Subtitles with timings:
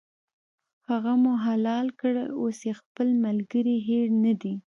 [0.89, 4.53] هغه مو حلال کړ، اوس یې خپل ملګری هېر نه دی.